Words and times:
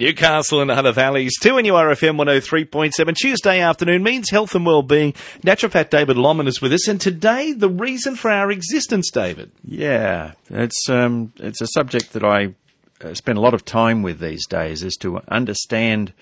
Newcastle 0.00 0.62
and 0.62 0.70
the 0.70 0.74
Hunter 0.74 0.92
Valleys, 0.92 1.38
2 1.42 1.58
and 1.58 1.68
URFM 1.68 2.16
103.7. 2.16 3.14
Tuesday 3.14 3.60
afternoon 3.60 4.02
means 4.02 4.30
health 4.30 4.54
and 4.54 4.64
well-being. 4.64 5.12
Naturopath 5.42 5.90
David 5.90 6.16
Lommen 6.16 6.48
is 6.48 6.62
with 6.62 6.72
us, 6.72 6.88
and 6.88 6.98
today, 6.98 7.52
the 7.52 7.68
reason 7.68 8.16
for 8.16 8.30
our 8.30 8.50
existence, 8.50 9.10
David. 9.10 9.52
Yeah, 9.62 10.32
it's, 10.48 10.88
um, 10.88 11.34
it's 11.36 11.60
a 11.60 11.66
subject 11.66 12.14
that 12.14 12.24
I 12.24 12.54
uh, 13.04 13.12
spend 13.12 13.36
a 13.36 13.42
lot 13.42 13.52
of 13.52 13.66
time 13.66 14.02
with 14.02 14.20
these 14.20 14.46
days, 14.46 14.82
is 14.82 14.96
to 15.00 15.20
understand 15.28 16.14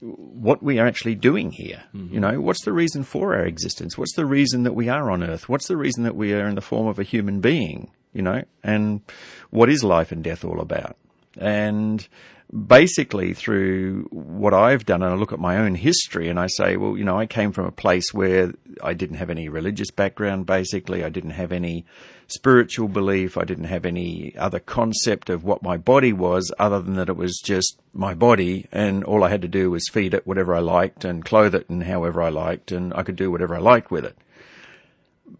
what 0.00 0.62
we 0.62 0.78
are 0.78 0.86
actually 0.86 1.14
doing 1.14 1.50
here. 1.50 1.84
Mm-hmm. 1.94 2.14
You 2.14 2.20
know, 2.20 2.40
what's 2.40 2.64
the 2.64 2.72
reason 2.72 3.04
for 3.04 3.34
our 3.34 3.44
existence? 3.44 3.98
What's 3.98 4.14
the 4.16 4.24
reason 4.24 4.62
that 4.62 4.74
we 4.74 4.88
are 4.88 5.10
on 5.10 5.22
Earth? 5.22 5.46
What's 5.46 5.68
the 5.68 5.76
reason 5.76 6.04
that 6.04 6.16
we 6.16 6.32
are 6.32 6.48
in 6.48 6.54
the 6.54 6.62
form 6.62 6.86
of 6.86 6.98
a 6.98 7.02
human 7.02 7.40
being? 7.40 7.90
You 8.14 8.22
know, 8.22 8.44
and 8.64 9.02
what 9.50 9.68
is 9.68 9.84
life 9.84 10.10
and 10.10 10.24
death 10.24 10.42
all 10.42 10.60
about? 10.60 10.96
And 11.36 12.08
basically 12.52 13.32
through 13.32 14.08
what 14.10 14.52
I've 14.52 14.84
done, 14.84 15.02
and 15.02 15.12
I 15.12 15.16
look 15.16 15.32
at 15.32 15.38
my 15.38 15.58
own 15.58 15.74
history 15.74 16.28
and 16.28 16.38
I 16.38 16.48
say, 16.48 16.76
well, 16.76 16.96
you 16.96 17.04
know, 17.04 17.18
I 17.18 17.26
came 17.26 17.52
from 17.52 17.66
a 17.66 17.72
place 17.72 18.12
where 18.12 18.52
I 18.82 18.92
didn't 18.92 19.16
have 19.16 19.30
any 19.30 19.48
religious 19.48 19.90
background, 19.90 20.44
basically. 20.44 21.02
I 21.02 21.08
didn't 21.08 21.30
have 21.30 21.50
any 21.50 21.86
spiritual 22.26 22.88
belief. 22.88 23.38
I 23.38 23.44
didn't 23.44 23.64
have 23.64 23.86
any 23.86 24.36
other 24.36 24.60
concept 24.60 25.30
of 25.30 25.44
what 25.44 25.62
my 25.62 25.76
body 25.76 26.12
was 26.12 26.52
other 26.58 26.80
than 26.80 26.94
that 26.94 27.08
it 27.08 27.16
was 27.16 27.40
just 27.42 27.80
my 27.94 28.14
body 28.14 28.66
and 28.72 29.04
all 29.04 29.24
I 29.24 29.30
had 29.30 29.42
to 29.42 29.48
do 29.48 29.70
was 29.70 29.88
feed 29.88 30.14
it 30.14 30.26
whatever 30.26 30.54
I 30.54 30.60
liked 30.60 31.04
and 31.04 31.24
clothe 31.24 31.54
it 31.54 31.68
and 31.68 31.84
however 31.84 32.22
I 32.22 32.30
liked 32.30 32.72
and 32.72 32.92
I 32.94 33.02
could 33.02 33.16
do 33.16 33.30
whatever 33.30 33.54
I 33.54 33.60
liked 33.60 33.90
with 33.90 34.04
it. 34.04 34.16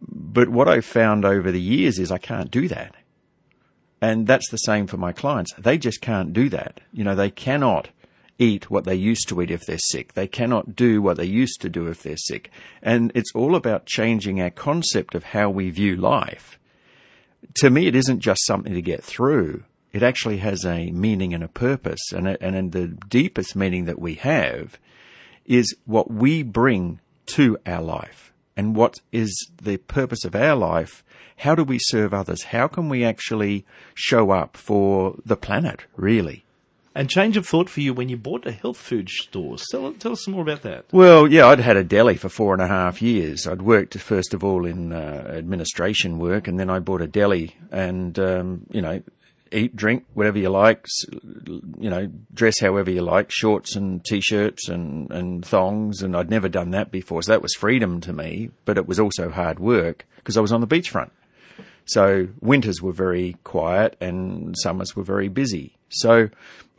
But 0.00 0.48
what 0.48 0.68
I've 0.68 0.84
found 0.84 1.24
over 1.24 1.50
the 1.50 1.60
years 1.60 1.98
is 1.98 2.10
I 2.10 2.18
can't 2.18 2.50
do 2.50 2.68
that. 2.68 2.94
And 4.02 4.26
that's 4.26 4.50
the 4.50 4.56
same 4.56 4.88
for 4.88 4.96
my 4.96 5.12
clients. 5.12 5.54
They 5.56 5.78
just 5.78 6.00
can't 6.00 6.32
do 6.32 6.48
that. 6.48 6.80
You 6.92 7.04
know, 7.04 7.14
they 7.14 7.30
cannot 7.30 7.90
eat 8.36 8.68
what 8.68 8.84
they 8.84 8.96
used 8.96 9.28
to 9.28 9.40
eat 9.40 9.50
if 9.52 9.64
they're 9.64 9.78
sick. 9.78 10.14
They 10.14 10.26
cannot 10.26 10.74
do 10.74 11.00
what 11.00 11.18
they 11.18 11.24
used 11.24 11.60
to 11.60 11.68
do 11.68 11.86
if 11.86 12.02
they're 12.02 12.16
sick. 12.16 12.50
And 12.82 13.12
it's 13.14 13.30
all 13.32 13.54
about 13.54 13.86
changing 13.86 14.42
our 14.42 14.50
concept 14.50 15.14
of 15.14 15.22
how 15.22 15.50
we 15.50 15.70
view 15.70 15.94
life. 15.94 16.58
To 17.60 17.70
me, 17.70 17.86
it 17.86 17.94
isn't 17.94 18.18
just 18.18 18.44
something 18.44 18.74
to 18.74 18.82
get 18.82 19.04
through. 19.04 19.62
It 19.92 20.02
actually 20.02 20.38
has 20.38 20.64
a 20.64 20.90
meaning 20.90 21.32
and 21.32 21.44
a 21.44 21.48
purpose. 21.48 22.12
And, 22.12 22.26
and 22.26 22.72
the 22.72 22.88
deepest 22.88 23.54
meaning 23.54 23.84
that 23.84 24.00
we 24.00 24.14
have 24.16 24.80
is 25.46 25.76
what 25.86 26.10
we 26.10 26.42
bring 26.42 26.98
to 27.26 27.56
our 27.64 27.82
life 27.82 28.31
and 28.56 28.76
what 28.76 29.00
is 29.10 29.50
the 29.62 29.76
purpose 29.76 30.24
of 30.24 30.34
our 30.34 30.56
life 30.56 31.02
how 31.42 31.56
do 31.56 31.64
we 31.64 31.78
serve 31.80 32.14
others? 32.14 32.44
How 32.44 32.68
can 32.68 32.88
we 32.88 33.04
actually 33.04 33.64
show 33.94 34.30
up 34.30 34.56
for 34.56 35.16
the 35.26 35.36
planet, 35.36 35.86
really? 35.96 36.44
And 36.94 37.10
change 37.10 37.36
of 37.36 37.46
thought 37.46 37.68
for 37.68 37.80
you 37.80 37.92
when 37.92 38.08
you 38.08 38.16
bought 38.16 38.46
a 38.46 38.52
health 38.52 38.76
food 38.76 39.08
store. 39.08 39.56
Tell, 39.70 39.92
tell 39.94 40.12
us 40.12 40.24
some 40.24 40.34
more 40.34 40.42
about 40.42 40.62
that. 40.62 40.84
Well, 40.92 41.26
yeah, 41.26 41.46
I'd 41.46 41.58
had 41.58 41.76
a 41.76 41.82
deli 41.82 42.16
for 42.16 42.28
four 42.28 42.52
and 42.52 42.62
a 42.62 42.68
half 42.68 43.02
years. 43.02 43.46
I'd 43.48 43.62
worked 43.62 43.98
first 43.98 44.34
of 44.34 44.44
all 44.44 44.64
in 44.64 44.92
uh, 44.92 45.32
administration 45.36 46.20
work, 46.20 46.46
and 46.46 46.60
then 46.60 46.70
I 46.70 46.78
bought 46.78 47.00
a 47.00 47.08
deli, 47.08 47.56
and 47.72 48.16
um, 48.20 48.66
you 48.70 48.80
know, 48.82 49.02
eat, 49.52 49.76
drink, 49.76 50.04
whatever 50.14 50.38
you 50.38 50.48
like, 50.48 50.86
you 51.78 51.90
know, 51.90 52.10
dress 52.32 52.60
however 52.60 52.90
you 52.90 53.02
like, 53.02 53.30
shorts 53.30 53.76
and 53.76 54.04
t-shirts 54.04 54.68
and, 54.68 55.10
and 55.10 55.44
thongs. 55.44 56.02
And 56.02 56.16
I'd 56.16 56.30
never 56.30 56.48
done 56.48 56.70
that 56.70 56.90
before. 56.90 57.22
So 57.22 57.32
that 57.32 57.42
was 57.42 57.54
freedom 57.54 58.00
to 58.02 58.12
me, 58.12 58.50
but 58.64 58.78
it 58.78 58.86
was 58.86 58.98
also 58.98 59.30
hard 59.30 59.58
work 59.58 60.06
because 60.16 60.36
I 60.36 60.40
was 60.40 60.52
on 60.52 60.60
the 60.60 60.66
beachfront. 60.66 61.10
So 61.84 62.28
winters 62.40 62.80
were 62.80 62.92
very 62.92 63.36
quiet 63.44 63.96
and 64.00 64.56
summers 64.58 64.94
were 64.94 65.02
very 65.02 65.28
busy. 65.28 65.76
So 65.88 66.30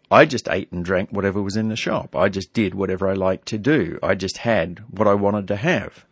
I 0.10 0.26
just 0.26 0.48
ate 0.50 0.72
and 0.72 0.86
drank 0.86 1.12
whatever 1.12 1.42
was 1.42 1.58
in 1.58 1.70
the 1.70 1.76
shop. 1.76 2.16
I 2.16 2.30
just 2.30 2.54
did 2.54 2.76
whatever 2.76 3.10
I 3.10 3.14
liked 3.14 3.48
to 3.48 3.58
do. 3.58 4.00
I 4.02 4.16
just 4.16 4.38
had 4.40 4.84
what 4.90 5.08
I 5.08 5.14
wanted 5.14 5.48
to 5.50 5.56
have. 5.56 6.06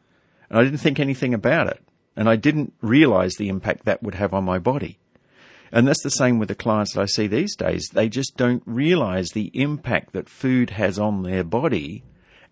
And 0.50 0.60
I 0.60 0.64
didn't 0.64 0.80
think 0.80 1.00
anything 1.00 1.34
about 1.34 1.68
it. 1.68 1.82
And 2.16 2.28
I 2.28 2.36
didn't 2.36 2.74
realize 2.82 3.36
the 3.36 3.48
impact 3.48 3.86
that 3.86 4.04
would 4.04 4.16
have 4.16 4.34
on 4.34 4.44
my 4.44 4.60
body. 4.60 5.00
And 5.72 5.88
that's 5.88 6.04
the 6.04 6.10
same 6.10 6.38
with 6.38 6.50
the 6.50 6.56
clients 6.56 6.94
that 6.94 7.02
I 7.02 7.06
see 7.06 7.28
these 7.28 7.56
days. 7.56 7.88
They 7.94 8.10
just 8.10 8.36
don't 8.36 8.64
realize 8.66 9.30
the 9.30 9.52
impact 9.54 10.14
that 10.14 10.28
food 10.28 10.72
has 10.72 11.00
on 11.00 11.24
their 11.24 11.44
body 11.44 12.04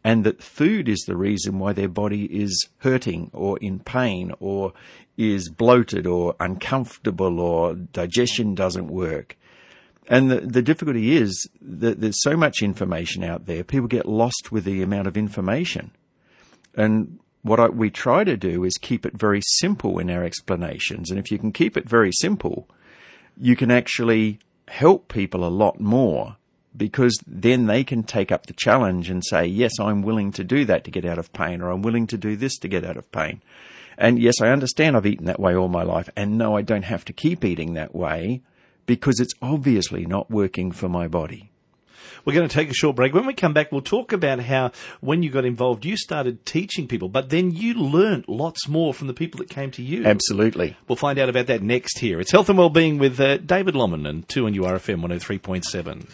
and 0.04 0.24
that 0.24 0.42
food 0.42 0.88
is 0.88 1.00
the 1.02 1.18
reason 1.18 1.60
why 1.60 1.74
their 1.74 1.90
body 1.90 2.26
is 2.26 2.68
hurting 2.80 3.30
or 3.34 3.58
in 3.60 3.80
pain 3.80 4.32
or 4.40 4.74
is 5.18 5.50
bloated 5.50 6.08
or 6.08 6.36
uncomfortable 6.40 7.40
or 7.40 7.76
digestion 7.76 8.56
doesn't 8.56 8.88
work. 8.88 9.38
And 10.08 10.32
the, 10.32 10.40
the 10.40 10.62
difficulty 10.62 11.18
is 11.18 11.50
that 11.62 12.00
there's 12.00 12.24
so 12.24 12.38
much 12.38 12.62
information 12.62 13.24
out 13.24 13.46
there, 13.46 13.64
people 13.64 13.88
get 13.88 14.08
lost 14.08 14.52
with 14.52 14.64
the 14.64 14.82
amount 14.82 15.08
of 15.08 15.18
information. 15.18 15.92
And 16.74 17.20
what 17.42 17.60
I, 17.60 17.68
we 17.68 17.90
try 17.90 18.24
to 18.24 18.38
do 18.38 18.64
is 18.64 18.78
keep 18.78 19.06
it 19.06 19.14
very 19.18 19.42
simple 19.44 20.00
in 20.00 20.10
our 20.10 20.24
explanations. 20.24 21.12
And 21.12 21.20
if 21.20 21.30
you 21.32 21.38
can 21.38 21.52
keep 21.52 21.76
it 21.76 21.88
very 21.88 22.12
simple, 22.14 22.70
you 23.40 23.56
can 23.56 23.72
actually 23.72 24.40
help 24.68 25.08
people 25.08 25.46
a 25.46 25.50
lot 25.50 25.80
more 25.80 26.36
because 26.76 27.18
then 27.26 27.66
they 27.66 27.84
can 27.84 28.04
take 28.04 28.32
up 28.32 28.46
the 28.46 28.54
challenge 28.54 29.10
and 29.10 29.24
say, 29.26 29.46
yes, 29.46 29.80
I'm 29.80 30.02
willing 30.02 30.32
to 30.34 30.44
do 30.44 30.66
that 30.66 30.84
to 30.84 30.92
get 30.92 31.06
out 31.06 31.18
of 31.18 31.34
pain, 31.34 31.62
or 31.62 31.72
I'm 31.72 31.82
willing 31.82 32.08
to 32.08 32.18
do 32.18 32.36
this 32.36 32.58
to 32.60 32.68
get 32.68 32.86
out 32.86 32.98
of 32.98 33.12
pain. 33.12 33.42
And 33.98 34.20
yes, 34.20 34.40
I 34.42 34.50
understand 34.50 34.96
I've 34.96 35.06
eaten 35.06 35.26
that 35.26 35.40
way 35.40 35.56
all 35.56 35.68
my 35.68 35.84
life, 35.84 36.10
and 36.16 36.38
no, 36.38 36.56
I 36.56 36.62
don't 36.62 36.84
have 36.84 37.04
to 37.06 37.14
keep 37.14 37.44
eating 37.44 37.74
that 37.74 37.96
way 37.96 38.42
because 38.86 39.20
it's 39.20 39.34
obviously 39.42 40.06
not 40.06 40.32
working 40.32 40.72
for 40.72 40.88
my 40.88 41.08
body. 41.08 41.49
We're 42.26 42.34
going 42.34 42.48
to 42.48 42.54
take 42.54 42.70
a 42.70 42.74
short 42.74 42.96
break. 42.96 43.14
When 43.14 43.26
we 43.26 43.34
come 43.34 43.54
back, 43.54 43.72
we'll 43.72 43.82
talk 43.82 44.12
about 44.14 44.40
how 44.40 44.72
when 45.02 45.24
you 45.24 45.30
got 45.30 45.46
involved, 45.46 45.86
you 45.86 45.98
started 45.98 46.46
teaching 46.46 46.88
people, 46.88 47.10
but 47.10 47.30
then 47.30 47.52
you 47.52 47.74
learnt 47.74 48.30
lots 48.30 48.68
more 48.68 48.94
from 48.94 49.08
the 49.08 49.14
people 49.14 49.40
that 49.40 49.50
came 49.50 49.72
to 49.72 49.82
you. 49.82 50.06
Absolutely. 50.06 50.78
We'll 50.88 50.96
find 50.96 51.20
out 51.20 51.30
about 51.30 51.48
that 51.48 51.62
next 51.62 52.00
here. 52.00 52.20
It's 52.20 52.32
Health 52.32 52.50
and 52.50 52.58
Wellbeing 52.58 52.98
with 52.98 53.20
uh, 53.20 53.38
David 53.38 53.76
Lommen 53.76 54.08
and 54.08 54.28
2 54.28 54.46
on 54.46 54.54
URFM 54.54 55.02
103.7. 55.02 56.08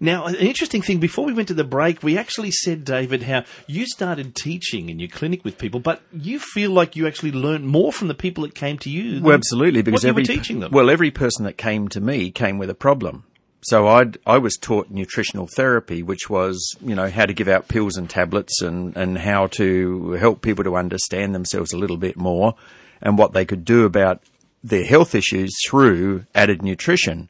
Now, 0.00 0.26
an 0.26 0.36
interesting 0.36 0.80
thing, 0.80 1.00
before 1.00 1.24
we 1.24 1.32
went 1.32 1.48
to 1.48 1.54
the 1.54 1.64
break, 1.64 2.02
we 2.02 2.16
actually 2.16 2.52
said, 2.52 2.84
David, 2.84 3.24
how 3.24 3.44
you 3.66 3.84
started 3.86 4.36
teaching 4.36 4.90
in 4.90 5.00
your 5.00 5.08
clinic 5.08 5.44
with 5.44 5.58
people, 5.58 5.80
but 5.80 6.02
you 6.12 6.38
feel 6.38 6.70
like 6.70 6.94
you 6.94 7.06
actually 7.08 7.32
learned 7.32 7.66
more 7.66 7.92
from 7.92 8.06
the 8.06 8.14
people 8.14 8.44
that 8.44 8.54
came 8.54 8.78
to 8.78 8.90
you. 8.90 9.20
Well, 9.20 9.34
absolutely, 9.34 9.82
because 9.82 10.04
every, 10.04 10.24
teaching 10.24 10.60
them. 10.60 10.70
Well, 10.70 10.88
every 10.88 11.10
person 11.10 11.44
that 11.46 11.58
came 11.58 11.88
to 11.88 12.00
me 12.00 12.30
came 12.30 12.58
with 12.58 12.70
a 12.70 12.74
problem. 12.74 13.24
So 13.60 13.88
i 13.88 14.04
I 14.26 14.38
was 14.38 14.56
taught 14.56 14.90
nutritional 14.90 15.48
therapy, 15.56 16.02
which 16.02 16.30
was, 16.30 16.76
you 16.80 16.94
know, 16.94 17.10
how 17.10 17.26
to 17.26 17.34
give 17.34 17.48
out 17.48 17.68
pills 17.68 17.96
and 17.96 18.08
tablets 18.08 18.62
and, 18.62 18.96
and 18.96 19.18
how 19.18 19.48
to 19.48 20.12
help 20.12 20.42
people 20.42 20.64
to 20.64 20.76
understand 20.76 21.34
themselves 21.34 21.72
a 21.72 21.78
little 21.78 21.96
bit 21.96 22.16
more 22.16 22.54
and 23.00 23.18
what 23.18 23.32
they 23.32 23.44
could 23.44 23.64
do 23.64 23.84
about 23.84 24.22
their 24.62 24.84
health 24.84 25.14
issues 25.14 25.54
through 25.68 26.24
added 26.34 26.62
nutrition 26.62 27.28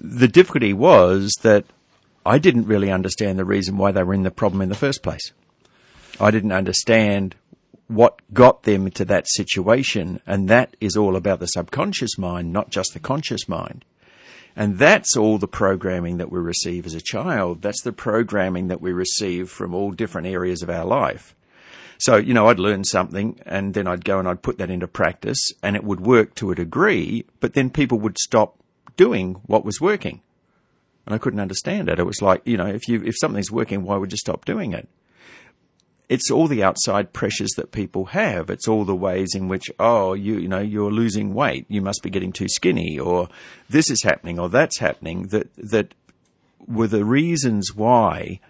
the 0.00 0.28
difficulty 0.28 0.72
was 0.72 1.32
that 1.42 1.64
I 2.24 2.38
didn't 2.38 2.66
really 2.66 2.90
understand 2.90 3.38
the 3.38 3.44
reason 3.44 3.76
why 3.76 3.92
they 3.92 4.02
were 4.02 4.14
in 4.14 4.22
the 4.22 4.30
problem 4.30 4.62
in 4.62 4.68
the 4.68 4.74
first 4.74 5.02
place. 5.02 5.32
I 6.18 6.30
didn't 6.30 6.52
understand 6.52 7.34
what 7.88 8.20
got 8.32 8.62
them 8.62 8.90
to 8.92 9.04
that 9.06 9.28
situation, 9.28 10.20
and 10.26 10.48
that 10.48 10.76
is 10.80 10.96
all 10.96 11.16
about 11.16 11.40
the 11.40 11.46
subconscious 11.46 12.18
mind, 12.18 12.52
not 12.52 12.70
just 12.70 12.92
the 12.92 13.00
conscious 13.00 13.48
mind. 13.48 13.84
And 14.56 14.78
that's 14.78 15.16
all 15.16 15.38
the 15.38 15.48
programming 15.48 16.18
that 16.18 16.30
we 16.30 16.40
receive 16.40 16.86
as 16.86 16.94
a 16.94 17.00
child. 17.00 17.62
That's 17.62 17.82
the 17.82 17.92
programming 17.92 18.68
that 18.68 18.80
we 18.80 18.92
receive 18.92 19.48
from 19.48 19.74
all 19.74 19.92
different 19.92 20.26
areas 20.26 20.62
of 20.62 20.70
our 20.70 20.84
life. 20.84 21.34
So, 21.98 22.16
you 22.16 22.32
know, 22.32 22.48
I'd 22.48 22.58
learn 22.58 22.84
something 22.84 23.40
and 23.44 23.74
then 23.74 23.86
I'd 23.86 24.04
go 24.04 24.18
and 24.18 24.26
I'd 24.26 24.42
put 24.42 24.58
that 24.58 24.70
into 24.70 24.88
practice 24.88 25.52
and 25.62 25.76
it 25.76 25.84
would 25.84 26.00
work 26.00 26.34
to 26.36 26.50
a 26.50 26.54
degree, 26.54 27.26
but 27.40 27.54
then 27.54 27.68
people 27.68 27.98
would 28.00 28.18
stop 28.18 28.58
doing 28.96 29.34
what 29.46 29.64
was 29.64 29.80
working. 29.80 30.22
And 31.04 31.14
I 31.14 31.18
couldn't 31.18 31.40
understand 31.40 31.88
it. 31.88 31.98
It 31.98 32.06
was 32.06 32.22
like, 32.22 32.40
you 32.46 32.56
know, 32.56 32.66
if 32.66 32.88
you, 32.88 33.02
if 33.04 33.16
something's 33.18 33.50
working, 33.50 33.82
why 33.82 33.96
would 33.96 34.12
you 34.12 34.18
stop 34.18 34.44
doing 34.44 34.72
it? 34.72 34.88
It's 36.10 36.28
all 36.28 36.48
the 36.48 36.64
outside 36.64 37.12
pressures 37.12 37.52
that 37.56 37.70
people 37.70 38.06
have. 38.06 38.50
It's 38.50 38.66
all 38.66 38.84
the 38.84 38.96
ways 38.96 39.28
in 39.32 39.46
which, 39.46 39.70
oh, 39.78 40.12
you, 40.14 40.38
you 40.38 40.48
know, 40.48 40.58
you're 40.58 40.90
losing 40.90 41.34
weight. 41.34 41.66
You 41.68 41.80
must 41.80 42.02
be 42.02 42.10
getting 42.10 42.32
too 42.32 42.48
skinny 42.48 42.98
or 42.98 43.28
this 43.68 43.88
is 43.88 44.02
happening 44.02 44.36
or 44.36 44.48
that's 44.48 44.80
happening 44.80 45.28
that, 45.28 45.54
that 45.56 45.94
were 46.66 46.88
the 46.88 47.04
reasons 47.04 47.76
why 47.76 48.40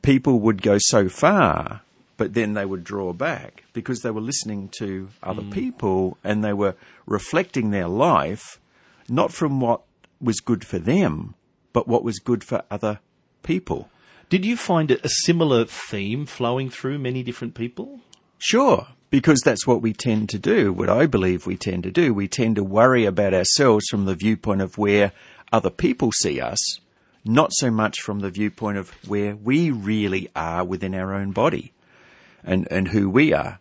people 0.00 0.40
would 0.40 0.62
go 0.62 0.78
so 0.80 1.10
far, 1.10 1.82
but 2.16 2.32
then 2.32 2.54
they 2.54 2.64
would 2.64 2.84
draw 2.84 3.12
back 3.12 3.64
because 3.74 4.00
they 4.00 4.10
were 4.10 4.22
listening 4.22 4.70
to 4.78 5.10
other 5.22 5.42
mm. 5.42 5.52
people 5.52 6.16
and 6.24 6.42
they 6.42 6.54
were 6.54 6.74
reflecting 7.04 7.70
their 7.70 7.86
life 7.86 8.58
not 9.10 9.30
from 9.30 9.60
what 9.60 9.82
was 10.22 10.40
good 10.40 10.64
for 10.64 10.78
them, 10.78 11.34
but 11.74 11.86
what 11.86 12.02
was 12.02 12.18
good 12.18 12.42
for 12.42 12.62
other 12.70 13.00
people. 13.42 13.90
Did 14.28 14.44
you 14.44 14.56
find 14.56 14.90
a 14.90 15.08
similar 15.08 15.64
theme 15.64 16.26
flowing 16.26 16.70
through 16.70 16.98
many 16.98 17.22
different 17.22 17.54
people? 17.54 18.00
Sure, 18.38 18.88
because 19.10 19.40
that's 19.44 19.66
what 19.66 19.82
we 19.82 19.92
tend 19.92 20.28
to 20.30 20.38
do, 20.38 20.72
what 20.72 20.88
I 20.88 21.06
believe 21.06 21.46
we 21.46 21.56
tend 21.56 21.82
to 21.84 21.90
do. 21.90 22.12
We 22.12 22.28
tend 22.28 22.56
to 22.56 22.64
worry 22.64 23.04
about 23.04 23.34
ourselves 23.34 23.86
from 23.88 24.06
the 24.06 24.14
viewpoint 24.14 24.60
of 24.60 24.78
where 24.78 25.12
other 25.52 25.70
people 25.70 26.10
see 26.12 26.40
us, 26.40 26.80
not 27.24 27.52
so 27.52 27.70
much 27.70 28.00
from 28.00 28.20
the 28.20 28.30
viewpoint 28.30 28.78
of 28.78 28.90
where 29.08 29.36
we 29.36 29.70
really 29.70 30.28
are 30.34 30.64
within 30.64 30.94
our 30.94 31.14
own 31.14 31.32
body 31.32 31.72
and, 32.42 32.66
and 32.70 32.88
who 32.88 33.08
we 33.08 33.32
are. 33.32 33.60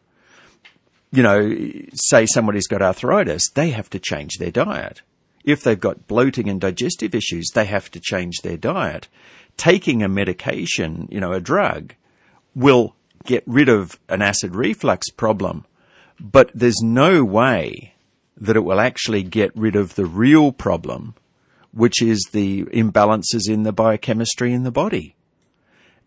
You 1.12 1.24
know, 1.24 1.56
say 1.94 2.26
somebody's 2.26 2.68
got 2.68 2.82
arthritis, 2.82 3.50
they 3.52 3.70
have 3.70 3.90
to 3.92 4.00
change 4.00 4.38
their 4.40 4.52
diet. 4.52 5.02
If 5.44 5.62
they've 5.62 5.80
got 5.80 6.08
bloating 6.08 6.50
and 6.50 6.60
digestive 6.60 7.14
issues, 7.14 7.50
they 7.54 7.66
have 7.66 7.92
to 7.92 8.00
change 8.00 8.38
their 8.42 8.58
diet. 8.58 9.08
Taking 9.58 10.04
a 10.04 10.10
medication, 10.10 11.08
you 11.12 11.20
know, 11.20 11.32
a 11.32 11.40
drug, 11.40 11.94
will 12.56 12.96
get 13.26 13.44
rid 13.46 13.70
of 13.70 14.00
an 14.10 14.22
acid 14.22 14.56
reflux 14.56 15.10
problem, 15.10 15.66
but 16.20 16.52
there's 16.54 16.82
no 16.82 17.24
way 17.24 17.94
that 18.38 18.56
it 18.56 18.64
will 18.64 18.80
actually 18.80 19.24
get 19.24 19.56
rid 19.56 19.76
of 19.76 19.96
the 19.96 20.06
real 20.06 20.52
problem, 20.52 21.16
which 21.72 22.02
is 22.02 22.30
the 22.32 22.64
imbalances 22.66 23.50
in 23.50 23.64
the 23.64 23.72
biochemistry 23.72 24.54
in 24.54 24.64
the 24.64 24.72
body. 24.72 25.16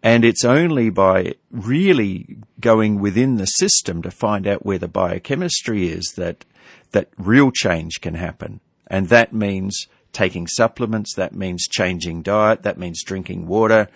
And 0.02 0.24
it's 0.24 0.44
only 0.44 0.90
by 0.90 1.34
really 1.50 2.38
going 2.60 3.00
within 3.00 3.36
the 3.36 3.46
system 3.46 4.02
to 4.02 4.10
find 4.10 4.46
out 4.46 4.64
where 4.64 4.78
the 4.78 4.88
biochemistry 4.88 5.88
is 5.88 6.14
that, 6.16 6.44
that 6.92 7.08
real 7.16 7.50
change 7.50 8.00
can 8.00 8.14
happen. 8.14 8.60
And 8.86 9.08
that 9.08 9.32
means 9.32 9.88
taking 10.16 10.46
supplements, 10.46 11.14
that 11.14 11.34
means 11.34 11.68
changing 11.68 12.22
diet, 12.22 12.62
that 12.62 12.78
means 12.78 13.04
drinking 13.04 13.46
water, 13.46 13.88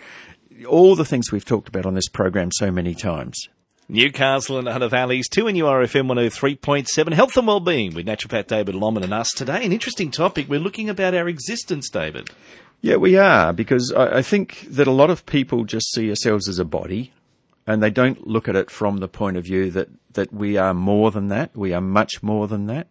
all 0.68 0.94
the 0.94 1.04
things 1.04 1.32
we've 1.32 1.44
talked 1.44 1.68
about 1.68 1.86
on 1.86 1.94
this 1.94 2.08
program 2.08 2.50
so 2.52 2.70
many 2.70 2.94
times. 2.94 3.48
Newcastle 3.88 4.58
and 4.58 4.68
Hunter 4.68 4.88
Valleys, 4.88 5.28
2 5.28 5.48
and 5.48 5.58
URFM 5.58 6.06
103.7, 6.06 7.12
health 7.12 7.36
and 7.36 7.46
well-being 7.46 7.94
with 7.94 8.06
naturopath 8.06 8.46
David 8.46 8.74
Lomman 8.76 9.02
and 9.02 9.14
us 9.14 9.30
today. 9.34 9.64
An 9.64 9.72
interesting 9.72 10.10
topic. 10.10 10.48
We're 10.48 10.60
looking 10.60 10.88
about 10.88 11.14
our 11.14 11.26
existence, 11.26 11.88
David. 11.90 12.30
Yeah, 12.82 12.96
we 12.96 13.16
are, 13.16 13.52
because 13.52 13.92
I, 13.96 14.18
I 14.18 14.22
think 14.22 14.66
that 14.68 14.86
a 14.86 14.92
lot 14.92 15.10
of 15.10 15.26
people 15.26 15.64
just 15.64 15.90
see 15.92 16.08
ourselves 16.10 16.48
as 16.48 16.58
a 16.58 16.64
body 16.64 17.12
and 17.66 17.82
they 17.82 17.90
don't 17.90 18.26
look 18.26 18.48
at 18.48 18.56
it 18.56 18.70
from 18.70 18.98
the 18.98 19.08
point 19.08 19.36
of 19.36 19.44
view 19.44 19.70
that, 19.72 19.88
that 20.12 20.32
we 20.32 20.56
are 20.56 20.74
more 20.74 21.10
than 21.10 21.28
that. 21.28 21.56
We 21.56 21.72
are 21.72 21.80
much 21.80 22.22
more 22.22 22.46
than 22.46 22.66
that. 22.66 22.86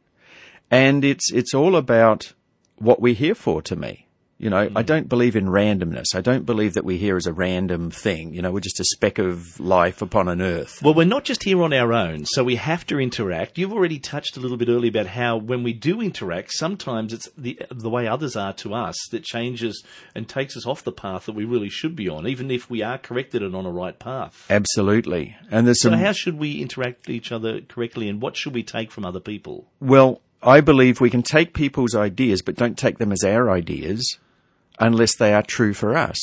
And 0.70 1.06
it's, 1.06 1.32
it's 1.32 1.54
all 1.54 1.76
about 1.76 2.34
what 2.82 3.02
we're 3.02 3.14
here 3.14 3.36
for 3.36 3.62
to 3.64 3.76
me. 3.76 4.08
You 4.40 4.50
know, 4.50 4.70
mm. 4.70 4.72
I 4.74 4.84
don't 4.84 5.10
believe 5.10 5.36
in 5.36 5.48
randomness. 5.48 6.16
I 6.16 6.22
don't 6.22 6.46
believe 6.46 6.74
that 6.76 6.86
we're 6.86 6.98
here 6.98 7.18
as 7.18 7.28
a 7.28 7.34
random 7.34 7.92
thing. 7.92 8.34
You 8.34 8.42
know, 8.42 8.52
we're 8.54 8.62
just 8.62 8.80
a 8.80 8.86
speck 8.86 9.20
of 9.20 9.60
life 9.60 10.02
upon 10.02 10.30
an 10.30 10.42
earth. 10.42 10.82
Well, 10.82 10.94
we're 10.94 11.06
not 11.06 11.26
just 11.26 11.44
here 11.44 11.62
on 11.62 11.74
our 11.74 11.92
own, 11.92 12.26
so 12.26 12.46
we 12.46 12.56
have 12.56 12.88
to 12.88 13.02
interact. 13.02 13.58
You've 13.58 13.74
already 13.74 14.00
touched 14.00 14.38
a 14.38 14.40
little 14.40 14.56
bit 14.56 14.70
earlier 14.70 14.90
about 14.90 15.08
how 15.08 15.36
when 15.36 15.62
we 15.62 15.74
do 15.74 16.00
interact, 16.00 16.54
sometimes 16.54 17.12
it's 17.12 17.30
the 17.38 17.62
the 17.70 17.90
way 17.90 18.08
others 18.08 18.38
are 18.38 18.54
to 18.54 18.74
us 18.74 18.96
that 19.12 19.26
changes 19.26 19.84
and 20.16 20.28
takes 20.28 20.56
us 20.56 20.66
off 20.66 20.86
the 20.86 20.94
path 20.94 21.26
that 21.26 21.36
we 21.36 21.44
really 21.44 21.70
should 21.70 21.98
be 21.98 22.08
on, 22.08 22.26
even 22.26 22.50
if 22.50 22.70
we 22.70 22.82
are 22.82 22.98
corrected 22.98 23.44
and 23.44 23.54
on 23.58 23.66
a 23.66 23.72
right 23.72 24.00
path. 24.00 24.46
Absolutely. 24.50 25.36
And 25.52 25.68
there's 25.68 25.82
so 25.82 25.90
some. 25.90 26.00
how 26.00 26.14
should 26.14 26.40
we 26.40 26.62
interact 26.62 27.08
with 27.08 27.16
each 27.16 27.34
other 27.34 27.60
correctly, 27.60 28.08
and 28.08 28.22
what 28.22 28.38
should 28.38 28.54
we 28.54 28.64
take 28.64 28.90
from 28.90 29.04
other 29.04 29.20
people? 29.20 29.68
Well, 29.82 30.22
I 30.42 30.62
believe 30.62 31.02
we 31.02 31.10
can 31.10 31.24
take 31.24 31.54
people's 31.54 31.96
ideas, 31.96 32.42
but 32.42 32.56
don't 32.56 32.78
take 32.78 32.98
them 32.98 33.12
as 33.12 33.24
our 33.24 33.50
ideas 33.50 34.18
unless 34.80 35.16
they 35.18 35.34
are 35.34 35.44
true 35.44 35.74
for 35.74 35.98
us. 35.98 36.18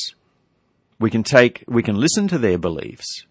We 0.99 1.11
can 1.11 1.23
take, 1.23 1.63
we 1.67 1.83
can 1.83 1.95
listen 1.95 2.27
to 2.29 2.39
their 2.39 2.57
beliefs. 2.57 3.25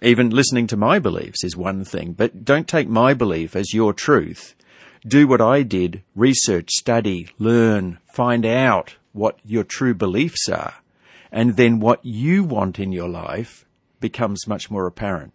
Even 0.00 0.30
listening 0.30 0.68
to 0.68 0.76
my 0.76 0.98
beliefs 0.98 1.42
is 1.42 1.56
one 1.56 1.84
thing, 1.84 2.12
but 2.12 2.44
don't 2.44 2.68
take 2.68 2.88
my 2.88 3.12
belief 3.12 3.56
as 3.56 3.74
your 3.74 3.92
truth. 3.92 4.54
Do 5.06 5.26
what 5.26 5.40
I 5.40 5.62
did, 5.62 6.02
research, 6.14 6.70
study, 6.70 7.28
learn, 7.38 7.98
find 8.14 8.46
out 8.46 8.94
what 9.12 9.38
your 9.44 9.64
true 9.64 9.94
beliefs 9.94 10.48
are. 10.48 10.74
And 11.32 11.56
then 11.56 11.80
what 11.80 12.04
you 12.04 12.44
want 12.44 12.78
in 12.78 12.92
your 12.92 13.08
life 13.08 13.66
becomes 14.00 14.46
much 14.46 14.70
more 14.70 14.86
apparent. 14.86 15.32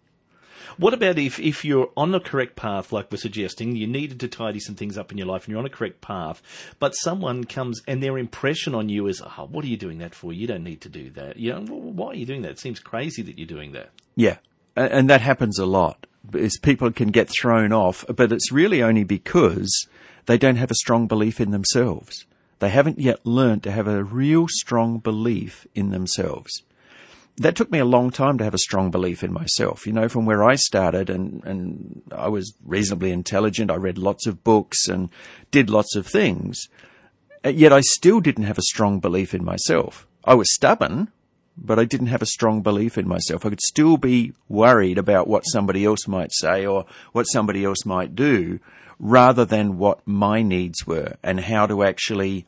What 0.76 0.94
about 0.94 1.18
if, 1.18 1.38
if 1.38 1.64
you're 1.64 1.90
on 1.96 2.10
the 2.10 2.20
correct 2.20 2.56
path, 2.56 2.92
like 2.92 3.10
we're 3.10 3.18
suggesting, 3.18 3.76
you 3.76 3.86
needed 3.86 4.20
to 4.20 4.28
tidy 4.28 4.60
some 4.60 4.74
things 4.74 4.98
up 4.98 5.12
in 5.12 5.18
your 5.18 5.26
life 5.26 5.44
and 5.44 5.50
you're 5.50 5.58
on 5.58 5.66
a 5.66 5.70
correct 5.70 6.00
path, 6.00 6.42
but 6.78 6.92
someone 6.92 7.44
comes 7.44 7.82
and 7.86 8.02
their 8.02 8.18
impression 8.18 8.74
on 8.74 8.88
you 8.88 9.06
is, 9.06 9.22
oh, 9.22 9.48
what 9.50 9.64
are 9.64 9.68
you 9.68 9.76
doing 9.76 9.98
that 9.98 10.14
for? 10.14 10.32
You 10.32 10.46
don't 10.46 10.64
need 10.64 10.80
to 10.82 10.88
do 10.88 11.10
that. 11.10 11.36
You 11.36 11.54
know, 11.54 11.60
why 11.60 12.08
are 12.08 12.14
you 12.14 12.26
doing 12.26 12.42
that? 12.42 12.52
It 12.52 12.60
seems 12.60 12.80
crazy 12.80 13.22
that 13.22 13.38
you're 13.38 13.46
doing 13.46 13.72
that. 13.72 13.90
Yeah. 14.14 14.38
And 14.74 15.08
that 15.08 15.22
happens 15.22 15.58
a 15.58 15.66
lot. 15.66 16.06
Is 16.34 16.58
people 16.58 16.90
can 16.90 17.08
get 17.08 17.30
thrown 17.30 17.72
off, 17.72 18.04
but 18.08 18.32
it's 18.32 18.50
really 18.50 18.82
only 18.82 19.04
because 19.04 19.86
they 20.26 20.36
don't 20.36 20.56
have 20.56 20.72
a 20.72 20.74
strong 20.74 21.06
belief 21.06 21.40
in 21.40 21.52
themselves. 21.52 22.26
They 22.58 22.70
haven't 22.70 22.98
yet 22.98 23.24
learned 23.24 23.62
to 23.64 23.70
have 23.70 23.86
a 23.86 24.02
real 24.02 24.46
strong 24.48 24.98
belief 24.98 25.66
in 25.74 25.90
themselves 25.90 26.62
that 27.38 27.54
took 27.54 27.70
me 27.70 27.78
a 27.78 27.84
long 27.84 28.10
time 28.10 28.38
to 28.38 28.44
have 28.44 28.54
a 28.54 28.58
strong 28.58 28.90
belief 28.90 29.22
in 29.22 29.32
myself. 29.32 29.86
You 29.86 29.92
know, 29.92 30.08
from 30.08 30.24
where 30.24 30.42
I 30.42 30.54
started 30.54 31.10
and, 31.10 31.44
and 31.44 32.02
I 32.10 32.28
was 32.28 32.54
reasonably 32.64 33.12
intelligent. 33.12 33.70
I 33.70 33.76
read 33.76 33.98
lots 33.98 34.26
of 34.26 34.42
books 34.42 34.88
and 34.88 35.10
did 35.50 35.68
lots 35.68 35.96
of 35.96 36.06
things. 36.06 36.68
Uh, 37.44 37.50
yet 37.50 37.72
I 37.72 37.80
still 37.80 38.20
didn't 38.20 38.44
have 38.44 38.58
a 38.58 38.62
strong 38.62 39.00
belief 39.00 39.34
in 39.34 39.44
myself. 39.44 40.06
I 40.24 40.34
was 40.34 40.52
stubborn, 40.52 41.08
but 41.56 41.78
I 41.78 41.84
didn't 41.84 42.08
have 42.08 42.22
a 42.22 42.26
strong 42.26 42.62
belief 42.62 42.96
in 42.96 43.06
myself. 43.06 43.44
I 43.44 43.50
could 43.50 43.60
still 43.60 43.96
be 43.96 44.32
worried 44.48 44.98
about 44.98 45.28
what 45.28 45.42
somebody 45.42 45.84
else 45.84 46.08
might 46.08 46.32
say 46.32 46.66
or 46.66 46.86
what 47.12 47.24
somebody 47.24 47.64
else 47.64 47.84
might 47.84 48.14
do 48.14 48.60
rather 48.98 49.44
than 49.44 49.78
what 49.78 50.00
my 50.06 50.42
needs 50.42 50.86
were 50.86 51.16
and 51.22 51.40
how 51.40 51.66
to 51.66 51.82
actually 51.82 52.46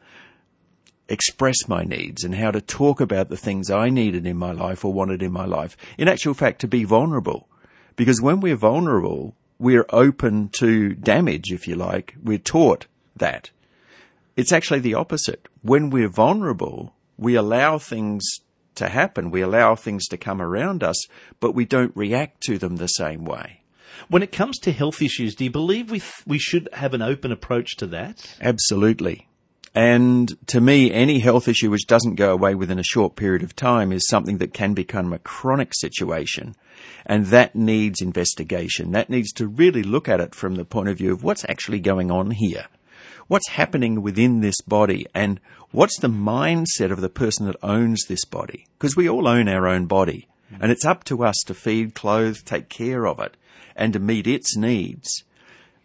express 1.09 1.69
my 1.69 1.85
needs 1.85 2.25
and 2.25 2.35
how 2.35 2.51
to 2.51 2.61
talk 2.61 3.01
about 3.01 3.29
the 3.29 3.37
things 3.37 3.71
I 3.71 3.89
needed 3.89 4.27
in 4.27 4.37
my 4.37 4.53
life 4.53 4.85
or 4.85 4.93
wanted 4.93 5.23
in 5.23 5.33
my 5.33 5.47
life. 5.47 5.77
In 5.97 6.09
actual 6.09 6.35
fact, 6.35 6.61
to 6.61 6.69
be 6.69 6.85
vulnerable. 6.85 7.49
Because 7.97 8.21
when 8.21 8.41
we're 8.41 8.57
vulnerable, 8.57 9.35
we're 9.59 9.87
open 9.91 10.51
to 10.51 10.95
damage, 10.95 11.51
if 11.51 11.67
you 11.67 11.75
like. 11.75 12.15
We're 12.23 12.39
taught 12.39 12.87
that. 13.17 13.51
It's 14.37 14.53
actually 14.53 14.81
the 14.81 14.95
opposite. 14.95 15.49
When 15.63 15.91
we're 15.91 16.09
vulnerable, 16.09 16.95
we 17.17 17.35
allow 17.35 17.79
things 17.79 18.23
to 18.77 18.89
happen. 18.89 19.31
We 19.31 19.41
allow 19.41 19.75
things 19.75 20.07
to 20.09 20.17
come 20.17 20.41
around 20.41 20.85
us, 20.85 21.07
but 21.41 21.55
we 21.55 21.65
don't 21.65 21.97
react 21.97 22.41
to 22.43 22.59
them 22.59 22.77
the 22.77 22.87
same 22.87 23.25
way. 23.25 23.63
When 24.09 24.23
it 24.23 24.31
comes 24.31 24.59
to 24.61 24.73
health 24.73 25.03
issues, 25.03 25.35
do 25.35 25.45
you 25.45 25.51
believe 25.51 25.91
we, 25.91 25.99
th- 25.99 26.23
we 26.25 26.39
should 26.39 26.69
have 26.73 26.95
an 26.95 27.03
open 27.03 27.33
approach 27.33 27.77
to 27.79 27.87
that? 27.89 28.37
Absolutely. 28.41 29.27
And 29.75 30.35
to 30.49 30.61
me, 30.61 30.93
any 30.93 31.21
health 31.21 31.49
issue 31.49 31.71
which 31.71 31.87
doesn't 31.87 32.15
go 32.15 32.33
away 32.33 32.55
within 32.55 32.79
a 32.79 32.85
short 32.85 33.17
period 33.17 33.43
of 33.43 33.55
time 33.55 33.93
is 33.93 34.07
something 34.09 34.39
that 34.39 34.55
can 34.55 34.75
become 34.75 35.13
a 35.13 35.19
chronic 35.19 35.73
situation. 35.75 36.57
And 37.07 37.27
that 37.27 37.55
needs 37.55 38.01
investigation. 38.01 38.93
That 38.93 39.11
needs 39.11 39.33
to 39.35 39.47
really 39.47 39.83
look 39.83 40.09
at 40.09 40.21
it 40.21 40.35
from 40.35 40.55
the 40.55 40.65
point 40.65 40.89
of 40.89 40.99
view 40.99 41.13
of 41.13 41.23
what's 41.23 41.45
actually 41.49 41.81
going 41.81 42.11
on 42.11 42.31
here. 42.33 42.67
What's 43.27 43.49
happening 43.49 44.01
within 44.03 44.41
this 44.41 44.61
body 44.63 45.07
and 45.15 45.39
what's 45.71 45.99
the 45.99 46.09
mindset 46.09 46.91
of 46.91 47.03
the 47.03 47.11
person 47.11 47.47
that 47.47 47.57
owns 47.63 48.05
this 48.09 48.25
body? 48.25 48.67
Because 48.79 48.97
we 48.97 49.09
all 49.09 49.29
own 49.29 49.49
our 49.49 49.67
own 49.67 49.87
body 49.87 50.29
and 50.61 50.73
it's 50.73 50.85
up 50.85 51.05
to 51.05 51.25
us 51.25 51.37
to 51.47 51.55
feed, 51.55 51.95
clothe, 51.95 52.39
take 52.45 52.69
care 52.69 53.07
of 53.07 53.21
it 53.21 53.37
and 53.77 53.93
to 53.93 53.99
meet 53.99 54.27
its 54.27 54.57
needs. 54.57 55.25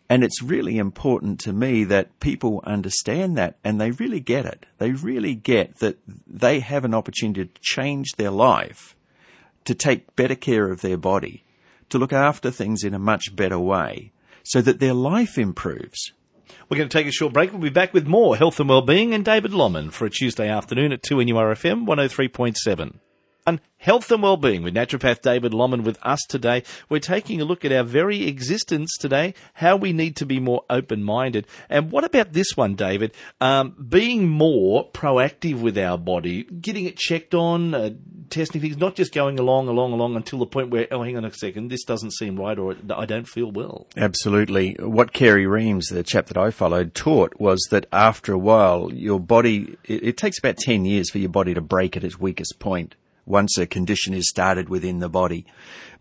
And 0.10 0.24
it's 0.24 0.42
really 0.42 0.78
important 0.78 1.40
to 1.42 1.54
me 1.54 1.84
that 1.86 2.20
people 2.20 2.62
understand 2.66 3.38
that 3.38 3.58
and 3.64 3.80
they 3.80 3.92
really 3.92 4.20
get 4.20 4.46
it. 4.46 4.66
They 4.78 4.92
really 4.92 5.34
get 5.34 5.78
that 5.78 5.98
they 6.28 6.60
have 6.60 6.86
an 6.86 6.94
opportunity 6.94 7.46
to 7.46 7.62
change 7.62 8.14
their 8.14 8.32
life, 8.32 8.96
to 9.66 9.74
take 9.74 10.16
better 10.16 10.36
care 10.36 10.70
of 10.70 10.82
their 10.82 10.98
body, 10.98 11.44
to 11.90 11.98
look 11.98 12.14
after 12.14 12.52
things 12.52 12.84
in 12.84 12.94
a 12.94 13.00
much 13.00 13.36
better 13.36 13.60
way 13.60 14.12
so 14.44 14.62
that 14.62 14.80
their 14.80 14.94
life 14.94 15.38
improves. 15.38 16.12
We're 16.70 16.78
going 16.78 16.90
to 16.90 16.98
take 16.98 17.08
a 17.08 17.12
short 17.12 17.34
break. 17.34 17.52
We'll 17.52 17.62
be 17.62 17.70
back 17.70 17.94
with 17.94 18.06
more 18.06 18.36
health 18.36 18.60
and 18.60 18.70
well-being 18.70 19.14
and 19.14 19.24
David 19.24 19.52
Lomman 19.52 19.92
for 19.92 20.06
a 20.06 20.10
Tuesday 20.10 20.50
afternoon 20.50 20.92
at 20.92 21.04
2 21.04 21.16
NURFM 21.16 21.86
103.7 21.86 23.00
on 23.46 23.60
health 23.78 24.10
and 24.12 24.24
well-being 24.24 24.64
with 24.64 24.74
naturopath 24.74 25.22
David 25.22 25.52
Lomman 25.52 25.84
with 25.84 26.00
us 26.02 26.22
today. 26.30 26.64
We're 26.88 27.00
taking 27.00 27.42
a 27.42 27.46
look 27.46 27.66
at 27.66 27.72
our 27.74 27.84
very 27.84 28.26
existence 28.28 28.96
today, 28.98 29.34
how 29.56 29.76
we 29.76 29.92
need 29.92 30.16
to 30.18 30.26
be 30.26 30.40
more 30.40 30.64
open-minded. 30.70 31.46
And 31.70 31.92
what 31.92 32.06
about 32.06 32.32
this 32.32 32.56
one, 32.56 32.76
David? 32.76 33.14
Um, 33.42 33.76
being 33.90 34.30
more 34.30 34.90
proactive 34.92 35.60
with 35.60 35.78
our 35.78 35.98
body, 35.98 36.44
getting 36.44 36.86
it 36.86 36.96
checked 36.96 37.34
on, 37.34 37.74
uh, 37.74 37.90
testing 38.30 38.62
things, 38.62 38.78
not 38.78 38.96
just 38.96 39.14
going 39.14 39.38
along, 39.38 39.68
along, 39.68 39.92
along 39.92 40.16
until 40.16 40.40
the 40.40 40.46
point 40.46 40.70
where, 40.70 40.88
oh, 40.92 41.04
hang 41.04 41.18
on 41.18 41.26
a 41.26 41.34
second, 41.34 41.68
this 41.68 41.84
doesn't 41.84 42.14
seem 42.14 42.40
right 42.40 42.58
or 42.58 42.76
I 42.96 43.06
don't 43.06 43.28
feel 43.28 43.52
well. 43.52 43.88
Absolutely. 43.98 44.78
What 44.80 45.12
Carey 45.12 45.46
Reams, 45.46 45.88
the 45.88 46.04
chap 46.04 46.28
that 46.28 46.38
I 46.38 46.52
followed, 46.52 46.96
taught 46.96 47.38
was 47.38 47.60
that 47.70 47.88
after 47.92 48.32
a 48.32 48.40
while, 48.40 48.94
your 48.94 49.20
body, 49.20 49.78
it, 49.84 50.04
it 50.04 50.18
takes 50.18 50.40
about 50.40 50.56
10 50.58 50.86
years 50.86 51.10
for 51.10 51.18
your 51.18 51.30
body 51.30 51.54
to 51.54 51.62
break 51.62 51.98
at 51.98 52.06
its 52.06 52.18
weakest 52.18 52.60
point 52.60 52.96
once 53.26 53.58
a 53.58 53.66
condition 53.66 54.14
is 54.14 54.28
started 54.30 54.70
within 54.70 55.00
the 55.00 55.10
body. 55.10 55.46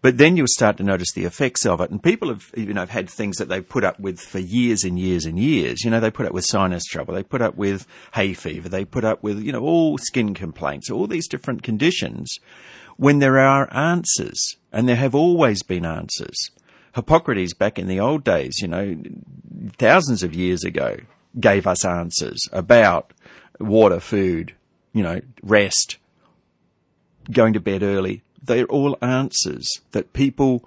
But 0.01 0.19
then 0.19 0.37
you'll 0.37 0.49
start 0.49 0.77
to 0.79 0.83
notice 0.83 1.13
the 1.13 1.25
effects 1.25 1.65
of 1.65 1.81
it. 1.81 1.91
And 1.91 2.03
people 2.03 2.29
have, 2.29 2.51
you 2.57 2.75
know, 2.75 2.87
had 2.87 3.09
things 3.09 3.37
that 3.37 3.49
they've 3.49 3.67
put 3.67 3.85
up 3.85 4.01
with 4.01 4.21
for 4.21 4.41
years 4.41 4.83
and 4.83 4.99
years 4.99 5.25
and 5.25 5.39
years. 5.39 5.85
You 5.85 5.91
know, 5.91 6.01
they 6.01 6.11
put 6.11 6.27
up 6.27 6.33
with 6.33 6.45
sinus 6.45 6.85
trouble, 6.85 7.15
they 7.15 7.23
put 7.23 7.41
up 7.41 7.55
with 7.55 7.87
hay 8.15 8.35
fever, 8.35 8.69
they 8.69 8.85
put 8.85 9.05
up 9.05 9.23
with, 9.23 9.41
you 9.41 9.53
know, 9.53 9.63
all 9.63 9.99
skin 9.99 10.35
complaints, 10.35 10.91
all 10.91 11.07
these 11.07 11.29
different 11.29 11.63
conditions 11.63 12.39
when 12.97 13.21
there 13.21 13.39
are 13.39 13.73
answers. 13.73 14.57
And 14.73 14.89
there 14.89 14.97
have 14.97 15.15
always 15.15 15.63
been 15.63 15.87
answers. 15.87 16.51
Hippocrates 16.95 17.55
back 17.55 17.79
in 17.79 17.87
the 17.87 18.01
old 18.01 18.25
days, 18.25 18.59
you 18.61 18.69
know, 18.69 18.97
thousands 19.79 20.23
of 20.23 20.35
years 20.35 20.65
ago, 20.65 20.97
gave 21.39 21.67
us 21.67 21.85
answers 21.85 22.41
about 22.53 23.13
water, 23.59 24.01
food, 24.01 24.55
you 24.93 25.03
know, 25.03 25.21
rest, 25.43 25.97
going 27.31 27.53
to 27.53 27.61
bed 27.61 27.83
early. 27.83 28.23
They're 28.43 28.67
all 28.67 28.97
answers 29.01 29.69
that 29.93 30.13
people 30.13 30.65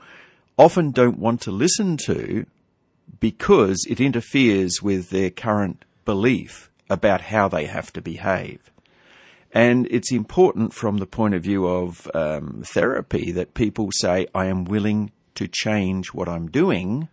often 0.57 0.91
don't 0.91 1.19
want 1.19 1.41
to 1.41 1.51
listen 1.51 1.97
to 2.05 2.45
because 3.19 3.85
it 3.89 3.99
interferes 3.99 4.81
with 4.81 5.09
their 5.09 5.29
current 5.29 5.83
belief 6.05 6.69
about 6.89 7.21
how 7.21 7.47
they 7.47 7.65
have 7.65 7.91
to 7.93 8.01
behave. 8.01 8.71
And 9.51 9.87
it's 9.89 10.11
important 10.11 10.73
from 10.73 10.97
the 10.97 11.05
point 11.05 11.33
of 11.33 11.43
view 11.43 11.65
of 11.65 12.09
um, 12.13 12.63
therapy 12.65 13.31
that 13.31 13.53
people 13.53 13.89
say, 13.93 14.27
I 14.35 14.45
am 14.45 14.65
willing 14.65 15.11
to 15.35 15.47
change 15.47 16.13
what 16.13 16.27
I'm 16.27 16.49
doing 16.49 17.07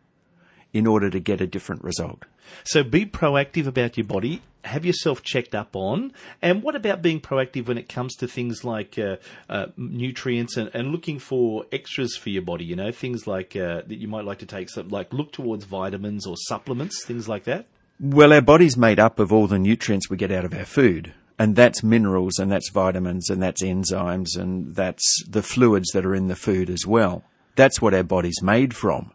in 0.73 0.87
order 0.87 1.11
to 1.11 1.21
get 1.21 1.41
a 1.41 1.47
different 1.47 1.85
result. 1.85 2.25
So 2.65 2.83
be 2.83 3.07
proactive 3.07 3.67
about 3.67 3.97
your 3.97 4.07
body. 4.07 4.43
Have 4.65 4.85
yourself 4.85 5.23
checked 5.23 5.55
up 5.55 5.75
on. 5.75 6.13
And 6.41 6.63
what 6.63 6.77
about 6.77 7.03
being 7.03 7.21
proactive 7.21 7.67
when 7.67 7.79
it 7.79 7.89
comes 7.89 8.15
to 8.17 8.29
things 8.29 8.65
like 8.65 8.97
uh, 8.97 9.17
uh, 9.49 9.67
nutrients 9.77 10.57
and, 10.57 10.71
and, 10.73 10.93
looking 10.93 11.19
for 11.19 11.67
extras 11.73 12.17
for 12.17 12.31
your 12.31 12.43
body? 12.43 12.65
You 12.65 12.77
know, 12.77 12.93
things 12.93 13.27
like 13.27 13.57
uh, 13.57 13.83
that 13.87 13.99
you 13.99 14.07
might 14.07 14.25
like 14.25 14.39
to 14.39 14.47
take, 14.47 14.71
some, 14.71 14.89
like 14.89 15.13
look 15.13 15.33
towards 15.33 15.65
vitamins 15.65 16.27
or 16.27 16.37
supplements, 16.37 17.05
things 17.05 17.29
like 17.29 17.45
that? 17.45 17.67
Well, 17.99 18.33
our 18.33 18.41
body's 18.41 18.77
made 18.77 19.01
up 19.01 19.19
of 19.19 19.33
all 19.33 19.49
the 19.49 19.59
nutrients 19.59 20.09
we 20.09 20.17
get 20.17 20.31
out 20.31 20.45
of 20.45 20.55
our 20.55 20.65
food. 20.65 21.13
And 21.39 21.57
that's 21.57 21.83
minerals 21.83 22.39
and 22.39 22.53
that's 22.53 22.71
vitamins 22.71 23.31
and 23.31 23.43
that's 23.43 23.65
enzymes 23.65 24.37
and 24.37 24.77
that's 24.77 25.25
the 25.29 25.43
fluids 25.43 25.91
that 25.93 26.07
are 26.07 26.15
in 26.15 26.29
the 26.29 26.37
food 26.37 26.71
as 26.71 26.87
well. 26.87 27.25
That's 27.57 27.83
what 27.83 27.95
our 27.95 28.05
body's 28.05 28.43
made 28.43 28.77
from 28.77 29.13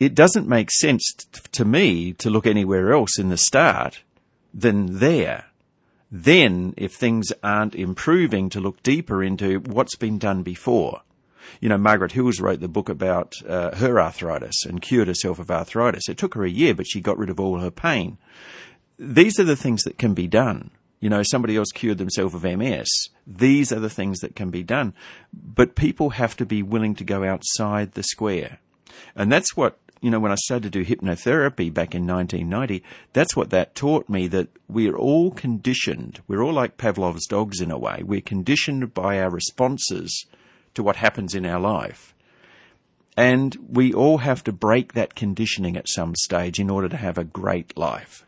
it 0.00 0.14
doesn't 0.14 0.48
make 0.48 0.70
sense 0.72 1.12
t- 1.12 1.40
to 1.52 1.64
me 1.64 2.14
to 2.14 2.30
look 2.30 2.46
anywhere 2.46 2.92
else 2.92 3.18
in 3.18 3.28
the 3.28 3.36
start 3.36 4.02
than 4.52 4.98
there. 4.98 5.44
Then, 6.10 6.74
if 6.76 6.94
things 6.94 7.32
aren't 7.44 7.76
improving, 7.76 8.48
to 8.50 8.60
look 8.60 8.82
deeper 8.82 9.22
into 9.22 9.60
what's 9.60 9.94
been 9.94 10.18
done 10.18 10.42
before. 10.42 11.02
You 11.60 11.68
know, 11.68 11.78
Margaret 11.78 12.12
Hills 12.12 12.40
wrote 12.40 12.60
the 12.60 12.68
book 12.68 12.88
about 12.88 13.34
uh, 13.46 13.76
her 13.76 14.00
arthritis 14.00 14.64
and 14.64 14.82
cured 14.82 15.08
herself 15.08 15.38
of 15.38 15.50
arthritis. 15.50 16.08
It 16.08 16.18
took 16.18 16.34
her 16.34 16.44
a 16.44 16.50
year, 16.50 16.74
but 16.74 16.86
she 16.88 17.00
got 17.00 17.18
rid 17.18 17.30
of 17.30 17.38
all 17.38 17.58
her 17.58 17.70
pain. 17.70 18.18
These 18.98 19.38
are 19.38 19.44
the 19.44 19.56
things 19.56 19.82
that 19.84 19.98
can 19.98 20.14
be 20.14 20.26
done. 20.26 20.70
You 21.00 21.10
know, 21.10 21.22
somebody 21.22 21.56
else 21.56 21.70
cured 21.72 21.98
themselves 21.98 22.34
of 22.34 22.44
MS. 22.44 22.88
These 23.26 23.72
are 23.72 23.80
the 23.80 23.90
things 23.90 24.18
that 24.20 24.36
can 24.36 24.50
be 24.50 24.62
done. 24.62 24.94
But 25.32 25.74
people 25.74 26.10
have 26.10 26.36
to 26.36 26.46
be 26.46 26.62
willing 26.62 26.94
to 26.96 27.04
go 27.04 27.24
outside 27.24 27.92
the 27.92 28.02
square. 28.02 28.58
And 29.14 29.32
that's 29.32 29.56
what 29.56 29.78
you 30.00 30.10
know, 30.10 30.20
when 30.20 30.32
I 30.32 30.36
started 30.36 30.72
to 30.72 30.82
do 30.82 30.84
hypnotherapy 30.84 31.72
back 31.72 31.94
in 31.94 32.06
1990, 32.06 32.82
that's 33.12 33.36
what 33.36 33.50
that 33.50 33.74
taught 33.74 34.08
me 34.08 34.26
that 34.28 34.48
we're 34.68 34.96
all 34.96 35.30
conditioned. 35.30 36.20
We're 36.26 36.42
all 36.42 36.54
like 36.54 36.78
Pavlov's 36.78 37.26
dogs 37.26 37.60
in 37.60 37.70
a 37.70 37.78
way. 37.78 38.02
We're 38.02 38.22
conditioned 38.22 38.94
by 38.94 39.20
our 39.20 39.30
responses 39.30 40.26
to 40.74 40.82
what 40.82 40.96
happens 40.96 41.34
in 41.34 41.44
our 41.44 41.60
life. 41.60 42.14
And 43.16 43.56
we 43.68 43.92
all 43.92 44.18
have 44.18 44.42
to 44.44 44.52
break 44.52 44.94
that 44.94 45.14
conditioning 45.14 45.76
at 45.76 45.88
some 45.88 46.14
stage 46.14 46.58
in 46.58 46.70
order 46.70 46.88
to 46.88 46.96
have 46.96 47.18
a 47.18 47.24
great 47.24 47.76
life. 47.76 48.24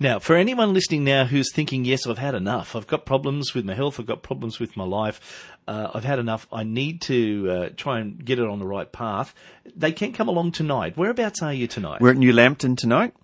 Now, 0.00 0.18
for 0.18 0.36
anyone 0.36 0.72
listening 0.74 1.04
now 1.04 1.24
who's 1.24 1.52
thinking, 1.52 1.84
yes, 1.84 2.06
I've 2.06 2.18
had 2.18 2.34
enough. 2.34 2.74
I've 2.74 2.86
got 2.86 3.06
problems 3.06 3.54
with 3.54 3.64
my 3.64 3.74
health. 3.74 4.00
I've 4.00 4.06
got 4.06 4.22
problems 4.22 4.58
with 4.58 4.76
my 4.76 4.84
life. 4.84 5.48
Uh, 5.66 5.90
I've 5.94 6.04
had 6.04 6.18
enough. 6.18 6.46
I 6.52 6.64
need 6.64 7.00
to 7.02 7.50
uh, 7.50 7.68
try 7.76 8.00
and 8.00 8.22
get 8.24 8.38
it 8.38 8.46
on 8.46 8.58
the 8.58 8.66
right 8.66 8.90
path. 8.90 9.34
They 9.76 9.92
can 9.92 10.12
come 10.12 10.28
along 10.28 10.52
tonight. 10.52 10.96
Whereabouts 10.96 11.42
are 11.42 11.52
you 11.52 11.66
tonight? 11.66 12.00
We're 12.00 12.10
at 12.10 12.16
New 12.16 12.32
Lambton 12.32 12.76
tonight, 12.76 13.14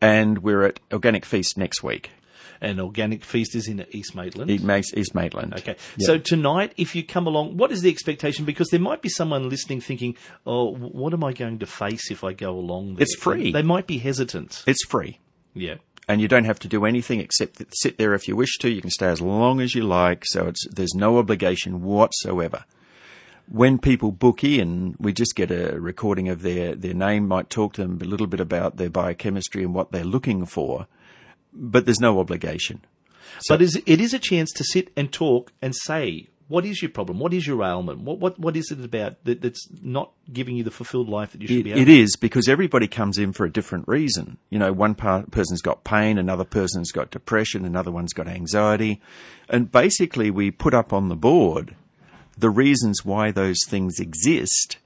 and 0.00 0.38
we're 0.38 0.64
at 0.64 0.80
Organic 0.92 1.24
Feast 1.24 1.56
next 1.56 1.82
week. 1.82 2.10
And 2.62 2.78
Organic 2.78 3.24
Feast 3.24 3.54
is 3.54 3.68
in 3.68 3.86
East 3.90 4.14
Maitland. 4.14 4.50
East 4.50 5.14
Maitland. 5.14 5.54
Okay. 5.54 5.76
Yep. 5.96 6.06
So 6.06 6.18
tonight, 6.18 6.74
if 6.76 6.94
you 6.94 7.02
come 7.02 7.26
along, 7.26 7.56
what 7.56 7.72
is 7.72 7.80
the 7.80 7.88
expectation? 7.88 8.44
Because 8.44 8.68
there 8.68 8.78
might 8.78 9.00
be 9.00 9.08
someone 9.08 9.48
listening 9.48 9.80
thinking, 9.80 10.14
"Oh, 10.46 10.74
what 10.74 11.14
am 11.14 11.24
I 11.24 11.32
going 11.32 11.58
to 11.60 11.66
face 11.66 12.10
if 12.10 12.22
I 12.22 12.34
go 12.34 12.50
along?" 12.50 12.96
There? 12.96 13.04
It's 13.04 13.16
free. 13.16 13.50
They 13.50 13.62
might 13.62 13.86
be 13.86 13.96
hesitant. 13.96 14.62
It's 14.66 14.84
free. 14.84 15.18
Yeah 15.54 15.76
and 16.10 16.20
you 16.20 16.26
don't 16.26 16.44
have 16.44 16.58
to 16.58 16.66
do 16.66 16.84
anything 16.84 17.20
except 17.20 17.62
sit 17.72 17.96
there 17.96 18.14
if 18.14 18.26
you 18.26 18.34
wish 18.34 18.58
to. 18.58 18.68
You 18.68 18.80
can 18.80 18.90
stay 18.90 19.06
as 19.06 19.20
long 19.20 19.60
as 19.60 19.76
you 19.76 19.84
like, 19.84 20.24
so 20.26 20.48
it's, 20.48 20.66
there's 20.68 20.92
no 20.92 21.18
obligation 21.18 21.82
whatsoever. 21.82 22.64
When 23.46 23.78
people 23.78 24.10
book 24.10 24.42
in, 24.42 24.96
we 24.98 25.12
just 25.12 25.36
get 25.36 25.52
a 25.52 25.78
recording 25.80 26.28
of 26.28 26.42
their, 26.42 26.74
their 26.74 26.94
name, 26.94 27.28
might 27.28 27.48
talk 27.48 27.74
to 27.74 27.82
them 27.82 28.00
a 28.02 28.04
little 28.04 28.26
bit 28.26 28.40
about 28.40 28.76
their 28.76 28.90
biochemistry 28.90 29.62
and 29.62 29.72
what 29.72 29.92
they're 29.92 30.02
looking 30.02 30.46
for, 30.46 30.88
but 31.52 31.84
there's 31.84 32.00
no 32.00 32.18
obligation. 32.18 32.84
So, 33.42 33.56
but 33.56 33.62
it 33.62 34.00
is 34.00 34.12
a 34.12 34.18
chance 34.18 34.50
to 34.54 34.64
sit 34.64 34.90
and 34.96 35.12
talk 35.12 35.52
and 35.62 35.76
say 35.76 36.26
what 36.50 36.66
is 36.66 36.82
your 36.82 36.90
problem? 36.90 37.20
What 37.20 37.32
is 37.32 37.46
your 37.46 37.62
ailment? 37.62 38.00
What 38.00 38.18
what 38.18 38.36
what 38.36 38.56
is 38.56 38.72
it 38.72 38.84
about 38.84 39.22
that, 39.24 39.40
that's 39.40 39.68
not 39.82 40.10
giving 40.32 40.56
you 40.56 40.64
the 40.64 40.72
fulfilled 40.72 41.08
life 41.08 41.30
that 41.30 41.40
you 41.40 41.46
should 41.46 41.58
it, 41.58 41.62
be 41.62 41.70
having? 41.70 41.82
It 41.84 41.88
is 41.88 42.16
because 42.16 42.48
everybody 42.48 42.88
comes 42.88 43.18
in 43.18 43.32
for 43.32 43.46
a 43.46 43.52
different 43.52 43.86
reason. 43.86 44.36
You 44.50 44.58
know, 44.58 44.72
one 44.72 44.96
part, 44.96 45.30
person's 45.30 45.62
got 45.62 45.84
pain, 45.84 46.18
another 46.18 46.42
person's 46.42 46.90
got 46.90 47.12
depression, 47.12 47.64
another 47.64 47.92
one's 47.92 48.12
got 48.12 48.26
anxiety, 48.26 49.00
and 49.48 49.70
basically 49.70 50.28
we 50.32 50.50
put 50.50 50.74
up 50.74 50.92
on 50.92 51.08
the 51.08 51.14
board 51.14 51.76
the 52.36 52.50
reasons 52.50 53.04
why 53.04 53.30
those 53.30 53.58
things 53.68 54.00
exist, 54.00 54.78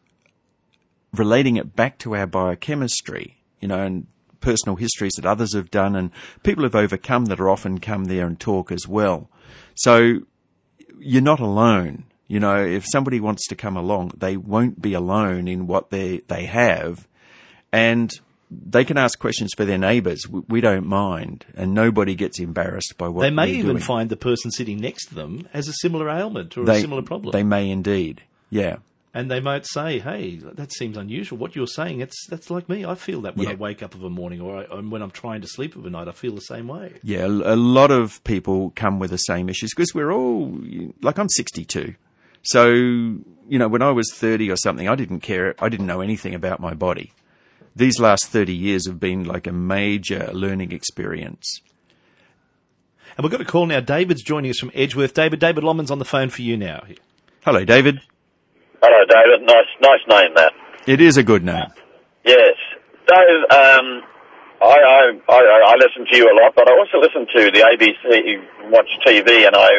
relating 1.14 1.56
it 1.56 1.74
back 1.74 1.96
to 2.00 2.14
our 2.14 2.26
biochemistry. 2.26 3.38
You 3.60 3.68
know, 3.68 3.82
and 3.82 4.06
personal 4.42 4.76
histories 4.76 5.14
that 5.14 5.24
others 5.24 5.54
have 5.54 5.70
done 5.70 5.96
and 5.96 6.10
people 6.42 6.64
have 6.64 6.74
overcome 6.74 7.24
that 7.24 7.40
are 7.40 7.48
often 7.48 7.80
come 7.80 8.04
there 8.04 8.26
and 8.26 8.38
talk 8.38 8.70
as 8.70 8.86
well. 8.86 9.30
So 9.74 10.26
you're 10.98 11.22
not 11.22 11.40
alone. 11.40 12.04
You 12.26 12.40
know, 12.40 12.64
if 12.64 12.84
somebody 12.90 13.20
wants 13.20 13.46
to 13.48 13.56
come 13.56 13.76
along, 13.76 14.12
they 14.16 14.36
won't 14.36 14.80
be 14.80 14.94
alone 14.94 15.46
in 15.46 15.66
what 15.66 15.90
they 15.90 16.18
they 16.28 16.46
have, 16.46 17.06
and 17.72 18.12
they 18.50 18.84
can 18.84 18.96
ask 18.96 19.18
questions 19.18 19.50
for 19.56 19.64
their 19.64 19.78
neighbours. 19.78 20.26
We, 20.28 20.40
we, 20.48 20.60
don't 20.60 20.86
mind, 20.86 21.44
and 21.54 21.74
nobody 21.74 22.14
gets 22.14 22.40
embarrassed 22.40 22.94
by 22.96 23.08
what 23.08 23.22
they 23.22 23.30
may 23.30 23.50
even 23.50 23.72
doing. 23.72 23.82
find 23.82 24.08
the 24.08 24.16
person 24.16 24.50
sitting 24.50 24.80
next 24.80 25.06
to 25.08 25.14
them 25.14 25.48
has 25.52 25.68
a 25.68 25.74
similar 25.74 26.08
ailment 26.08 26.56
or 26.56 26.64
they, 26.64 26.78
a 26.78 26.80
similar 26.80 27.02
problem. 27.02 27.32
They 27.32 27.42
may 27.42 27.68
indeed, 27.68 28.22
yeah 28.48 28.76
and 29.14 29.30
they 29.30 29.38
might 29.40 29.64
say, 29.64 30.00
"Hey, 30.00 30.36
that 30.36 30.72
seems 30.72 30.96
unusual. 30.96 31.38
What 31.38 31.54
you're 31.54 31.68
saying, 31.68 32.00
it's 32.00 32.26
that's 32.26 32.50
like 32.50 32.68
me. 32.68 32.84
I 32.84 32.96
feel 32.96 33.20
that 33.22 33.36
when 33.36 33.46
yeah. 33.46 33.52
I 33.52 33.56
wake 33.56 33.82
up 33.82 33.94
of 33.94 34.02
a 34.02 34.10
morning, 34.10 34.40
or 34.40 34.66
I, 34.70 34.80
when 34.80 35.00
I'm 35.00 35.12
trying 35.12 35.40
to 35.42 35.46
sleep 35.46 35.76
of 35.76 35.86
a 35.86 35.90
night, 35.90 36.08
I 36.08 36.12
feel 36.12 36.34
the 36.34 36.40
same 36.40 36.66
way." 36.66 36.94
Yeah, 37.02 37.24
a 37.24 37.56
lot 37.56 37.92
of 37.92 38.22
people 38.24 38.72
come 38.74 38.98
with 38.98 39.10
the 39.10 39.18
same 39.18 39.48
issues 39.48 39.70
because 39.74 39.94
we're 39.94 40.10
all 40.10 40.58
like 41.00 41.18
I'm 41.18 41.28
62, 41.28 41.94
so 42.42 42.66
you 42.72 43.58
know 43.58 43.68
when 43.68 43.82
I 43.82 43.92
was 43.92 44.12
30 44.12 44.50
or 44.50 44.56
something, 44.56 44.88
I 44.88 44.96
didn't 44.96 45.20
care. 45.20 45.54
I 45.60 45.68
didn't 45.68 45.86
know 45.86 46.00
anything 46.00 46.34
about 46.34 46.58
my 46.58 46.74
body. 46.74 47.12
These 47.76 47.98
last 47.98 48.26
30 48.26 48.54
years 48.54 48.86
have 48.86 49.00
been 49.00 49.24
like 49.24 49.46
a 49.46 49.52
major 49.52 50.30
learning 50.32 50.70
experience. 50.72 51.60
And 53.16 53.24
we've 53.24 53.32
got 53.32 53.40
a 53.40 53.44
call 53.44 53.66
now. 53.66 53.80
David's 53.80 54.22
joining 54.22 54.50
us 54.50 54.58
from 54.58 54.70
Edgeworth. 54.74 55.14
David, 55.14 55.40
David 55.40 55.64
Lommon's 55.64 55.90
on 55.90 55.98
the 55.98 56.04
phone 56.04 56.30
for 56.30 56.42
you 56.42 56.56
now. 56.56 56.84
Hello, 57.44 57.64
David. 57.64 58.00
Hello, 58.84 59.00
David. 59.08 59.48
Nice, 59.48 59.72
nice 59.80 60.04
name 60.08 60.34
that. 60.36 60.52
It 60.86 61.00
is 61.00 61.16
a 61.16 61.22
good 61.22 61.42
name. 61.42 61.72
Yes, 62.22 62.52
Dave. 63.08 63.40
Um, 63.48 64.04
I, 64.60 64.76
I, 64.76 65.00
I, 65.28 65.40
I 65.72 65.74
listen 65.80 66.04
to 66.04 66.16
you 66.16 66.28
a 66.28 66.36
lot, 66.36 66.52
but 66.54 66.68
I 66.68 66.72
also 66.76 67.00
listen 67.00 67.24
to 67.24 67.50
the 67.50 67.64
ABC 67.64 68.70
Watch 68.70 68.88
TV, 69.06 69.46
and 69.46 69.56
I 69.56 69.70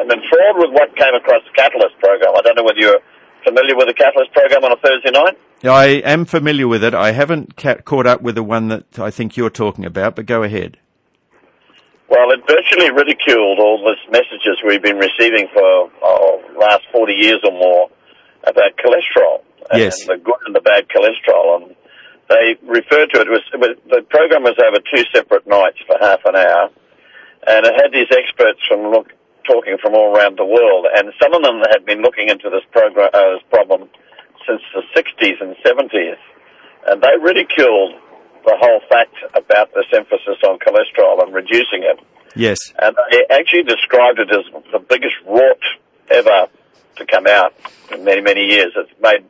am 0.00 0.10
enthralled 0.10 0.58
with 0.62 0.70
what 0.70 0.94
came 0.94 1.14
across 1.14 1.42
the 1.42 1.50
Catalyst 1.56 1.98
program. 1.98 2.34
I 2.36 2.40
don't 2.42 2.54
know 2.54 2.62
whether 2.62 2.78
you're 2.78 3.00
familiar 3.42 3.74
with 3.74 3.88
the 3.88 3.94
Catalyst 3.94 4.32
program 4.32 4.62
on 4.62 4.72
a 4.72 4.76
Thursday 4.76 5.10
night. 5.10 5.36
I 5.64 5.86
am 6.08 6.24
familiar 6.24 6.68
with 6.68 6.84
it. 6.84 6.94
I 6.94 7.10
haven't 7.10 7.56
ca- 7.56 7.82
caught 7.84 8.06
up 8.06 8.22
with 8.22 8.36
the 8.36 8.44
one 8.44 8.68
that 8.68 8.96
I 8.98 9.10
think 9.10 9.36
you're 9.36 9.50
talking 9.50 9.84
about, 9.84 10.14
but 10.14 10.26
go 10.26 10.44
ahead. 10.44 10.78
Well, 12.08 12.30
it 12.32 12.40
virtually 12.48 12.90
ridiculed 12.90 13.58
all 13.60 13.84
the 13.84 13.96
messages 14.10 14.56
we've 14.66 14.82
been 14.82 14.96
receiving 14.96 15.48
for 15.52 15.90
oh, 16.02 16.40
last 16.58 16.84
40 16.90 17.12
years 17.12 17.40
or 17.44 17.52
more 17.52 17.90
about 18.44 18.76
cholesterol 18.80 19.44
and, 19.70 19.80
yes. 19.82 20.06
the 20.06 20.16
good 20.16 20.40
and 20.46 20.54
the 20.54 20.60
bad 20.60 20.88
cholesterol. 20.88 21.60
And 21.60 21.76
they 22.28 22.56
referred 22.64 23.12
to 23.12 23.20
it, 23.20 23.28
was, 23.28 23.44
it 23.52 23.60
was 23.60 23.76
the 23.88 24.02
program 24.08 24.42
was 24.42 24.56
over 24.56 24.80
two 24.80 25.04
separate 25.14 25.46
nights 25.46 25.78
for 25.86 25.96
half 26.00 26.20
an 26.24 26.36
hour, 26.36 26.70
and 27.46 27.66
it 27.66 27.74
had 27.76 27.92
these 27.92 28.08
experts 28.12 28.60
from 28.68 28.90
look, 28.90 29.12
talking 29.44 29.76
from 29.80 29.94
all 29.94 30.16
around 30.16 30.38
the 30.38 30.44
world, 30.44 30.86
and 30.92 31.12
some 31.20 31.32
of 31.32 31.42
them 31.42 31.60
had 31.72 31.84
been 31.84 32.00
looking 32.00 32.28
into 32.28 32.48
this 32.48 32.64
program, 32.72 33.10
uh, 33.12 33.36
this 33.36 33.44
problem 33.50 33.88
since 34.48 34.62
the 34.72 34.84
60s 34.96 35.40
and 35.40 35.56
70s, 35.64 36.16
and 36.88 37.02
they 37.02 37.16
ridiculed 37.20 37.96
the 38.48 38.56
whole 38.56 38.80
fact 38.88 39.14
about 39.36 39.74
this 39.74 39.84
emphasis 39.92 40.40
on 40.48 40.58
cholesterol 40.58 41.22
and 41.22 41.34
reducing 41.34 41.84
it. 41.84 42.00
Yes. 42.34 42.72
And 42.78 42.96
they 43.10 43.26
actually 43.28 43.64
described 43.64 44.18
it 44.18 44.30
as 44.32 44.44
the 44.72 44.78
biggest 44.78 45.16
rort 45.28 45.60
ever 46.10 46.48
to 46.96 47.06
come 47.06 47.26
out 47.26 47.52
in 47.92 48.04
many, 48.04 48.22
many 48.22 48.44
years. 48.46 48.72
It's 48.74 48.90
made 49.00 49.28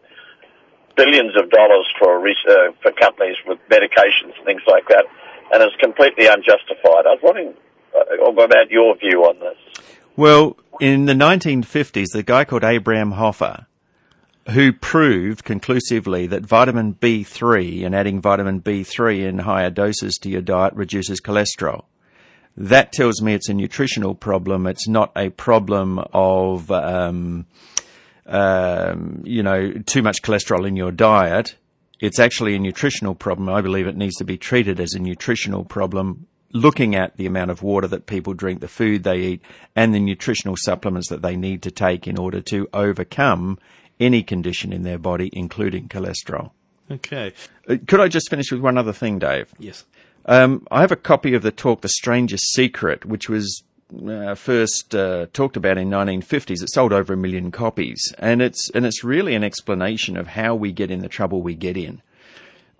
billions 0.96 1.36
of 1.36 1.50
dollars 1.50 1.86
for 1.98 2.26
uh, 2.28 2.72
for 2.82 2.92
companies 2.92 3.36
with 3.46 3.58
medications 3.68 4.36
and 4.36 4.44
things 4.44 4.62
like 4.66 4.86
that, 4.88 5.04
and 5.52 5.62
it's 5.62 5.76
completely 5.76 6.26
unjustified. 6.26 7.06
I 7.06 7.14
was 7.14 7.20
wondering 7.22 7.54
uh, 7.94 8.30
about 8.30 8.70
your 8.70 8.96
view 8.98 9.24
on 9.24 9.38
this. 9.40 9.58
Well, 10.16 10.56
in 10.80 11.06
the 11.06 11.14
1950s, 11.14 12.12
the 12.12 12.24
guy 12.24 12.44
called 12.44 12.64
Abraham 12.64 13.12
Hoffer, 13.12 13.66
who 14.50 14.72
proved 14.72 15.44
conclusively 15.44 16.26
that 16.26 16.44
vitamin 16.44 16.94
B3 16.94 17.84
and 17.84 17.94
adding 17.94 18.20
vitamin 18.20 18.60
B3 18.62 19.28
in 19.28 19.38
higher 19.40 19.70
doses 19.70 20.14
to 20.22 20.30
your 20.30 20.40
diet 20.40 20.74
reduces 20.74 21.20
cholesterol. 21.20 21.84
That 22.56 22.92
tells 22.92 23.22
me 23.22 23.34
it's 23.34 23.48
a 23.48 23.54
nutritional 23.54 24.14
problem. 24.14 24.66
It's 24.66 24.88
not 24.88 25.12
a 25.16 25.28
problem 25.30 26.00
of, 26.12 26.70
um, 26.70 27.46
um, 28.26 29.22
you 29.24 29.42
know, 29.42 29.72
too 29.86 30.02
much 30.02 30.22
cholesterol 30.22 30.66
in 30.66 30.76
your 30.76 30.92
diet. 30.92 31.54
It's 32.00 32.18
actually 32.18 32.56
a 32.56 32.58
nutritional 32.58 33.14
problem. 33.14 33.48
I 33.48 33.60
believe 33.60 33.86
it 33.86 33.96
needs 33.96 34.16
to 34.16 34.24
be 34.24 34.38
treated 34.38 34.80
as 34.80 34.94
a 34.94 34.98
nutritional 34.98 35.64
problem 35.64 36.26
looking 36.52 36.94
at 36.94 37.16
the 37.16 37.26
amount 37.26 37.50
of 37.50 37.62
water 37.62 37.86
that 37.86 38.06
people 38.06 38.32
drink, 38.32 38.60
the 38.60 38.68
food 38.68 39.02
they 39.02 39.18
eat, 39.18 39.42
and 39.76 39.94
the 39.94 40.00
nutritional 40.00 40.56
supplements 40.56 41.10
that 41.10 41.22
they 41.22 41.36
need 41.36 41.62
to 41.62 41.70
take 41.70 42.06
in 42.06 42.18
order 42.18 42.40
to 42.40 42.66
overcome 42.72 43.58
any 44.00 44.22
condition 44.22 44.72
in 44.72 44.82
their 44.82 44.98
body, 44.98 45.30
including 45.32 45.88
cholesterol. 45.88 46.50
Okay. 46.90 47.32
Uh, 47.68 47.76
could 47.86 48.00
I 48.00 48.08
just 48.08 48.30
finish 48.30 48.50
with 48.50 48.60
one 48.60 48.78
other 48.78 48.92
thing, 48.92 49.18
Dave? 49.18 49.52
Yes. 49.58 49.84
Um, 50.26 50.66
I 50.70 50.80
have 50.80 50.92
a 50.92 50.96
copy 50.96 51.34
of 51.34 51.42
the 51.42 51.50
talk, 51.50 51.80
The 51.80 51.88
Strangest 51.88 52.52
Secret, 52.52 53.04
which 53.04 53.28
was 53.28 53.62
uh, 54.06 54.34
first 54.34 54.94
uh, 54.94 55.26
talked 55.32 55.56
about 55.56 55.78
in 55.78 55.88
1950s. 55.88 56.62
It 56.62 56.70
sold 56.70 56.92
over 56.92 57.12
a 57.12 57.16
million 57.16 57.50
copies, 57.50 58.12
and 58.18 58.42
it's 58.42 58.70
and 58.70 58.84
it's 58.84 59.02
really 59.02 59.34
an 59.34 59.44
explanation 59.44 60.16
of 60.16 60.28
how 60.28 60.54
we 60.54 60.72
get 60.72 60.90
in 60.90 61.00
the 61.00 61.08
trouble 61.08 61.42
we 61.42 61.54
get 61.54 61.76
in. 61.76 62.02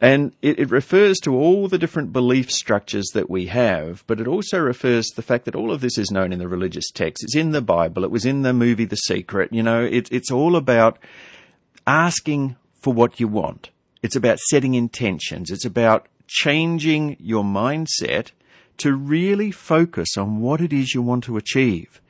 And 0.00 0.32
it, 0.42 0.60
it, 0.60 0.70
refers 0.70 1.18
to 1.20 1.34
all 1.34 1.66
the 1.66 1.78
different 1.78 2.12
belief 2.12 2.52
structures 2.52 3.08
that 3.14 3.28
we 3.28 3.46
have, 3.46 4.04
but 4.06 4.20
it 4.20 4.28
also 4.28 4.60
refers 4.60 5.06
to 5.06 5.16
the 5.16 5.22
fact 5.22 5.44
that 5.44 5.56
all 5.56 5.72
of 5.72 5.80
this 5.80 5.98
is 5.98 6.12
known 6.12 6.32
in 6.32 6.38
the 6.38 6.46
religious 6.46 6.88
text. 6.92 7.24
It's 7.24 7.34
in 7.34 7.50
the 7.50 7.60
Bible. 7.60 8.04
It 8.04 8.10
was 8.12 8.24
in 8.24 8.42
the 8.42 8.52
movie 8.52 8.84
The 8.84 8.94
Secret. 8.94 9.52
You 9.52 9.64
know, 9.64 9.82
it, 9.82 10.08
it's 10.12 10.30
all 10.30 10.54
about 10.54 10.98
asking 11.84 12.54
for 12.80 12.92
what 12.92 13.18
you 13.18 13.26
want. 13.26 13.70
It's 14.00 14.14
about 14.14 14.38
setting 14.38 14.74
intentions. 14.74 15.50
It's 15.50 15.64
about 15.64 16.06
changing 16.28 17.16
your 17.18 17.42
mindset 17.42 18.30
to 18.76 18.94
really 18.94 19.50
focus 19.50 20.16
on 20.16 20.40
what 20.40 20.60
it 20.60 20.72
is 20.72 20.94
you 20.94 21.02
want 21.02 21.24
to 21.24 21.36
achieve 21.36 22.00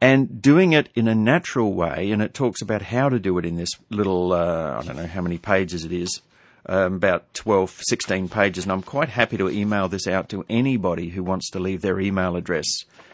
and 0.00 0.40
doing 0.40 0.72
it 0.72 0.88
in 0.94 1.08
a 1.08 1.14
natural 1.14 1.74
way. 1.74 2.10
And 2.12 2.22
it 2.22 2.34
talks 2.34 2.62
about 2.62 2.82
how 2.82 3.08
to 3.08 3.18
do 3.18 3.36
it 3.38 3.44
in 3.44 3.56
this 3.56 3.70
little, 3.90 4.32
uh, 4.32 4.78
I 4.78 4.84
don't 4.84 4.96
know 4.96 5.06
how 5.06 5.22
many 5.22 5.38
pages 5.38 5.84
it 5.84 5.92
is, 5.92 6.20
um, 6.68 6.94
about 6.94 7.32
12, 7.34 7.80
16 7.82 8.28
pages. 8.28 8.64
And 8.64 8.72
I'm 8.72 8.82
quite 8.82 9.08
happy 9.08 9.36
to 9.36 9.48
email 9.48 9.88
this 9.88 10.06
out 10.06 10.28
to 10.30 10.44
anybody 10.48 11.10
who 11.10 11.22
wants 11.22 11.50
to 11.50 11.58
leave 11.58 11.82
their 11.82 12.00
email 12.00 12.36
address 12.36 12.66